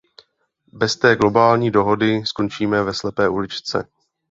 [0.73, 3.87] Bez té globální dohody skončíme ve slepé uličce.